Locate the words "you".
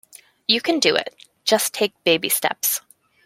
0.47-0.61